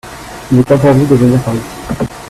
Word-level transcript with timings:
il 0.51 0.57
est 0.57 0.71
interdit 0.71 1.05
de 1.05 1.13
venir 1.13 1.39
par 1.43 1.53
ici. 1.53 2.03